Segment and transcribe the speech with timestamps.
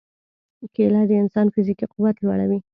[0.75, 2.59] کېله د انسان فزیکي قوت لوړوي.